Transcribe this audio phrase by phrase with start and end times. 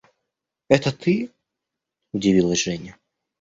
[0.67, 1.29] –Это ты?–
[2.11, 2.97] удивилась Женя.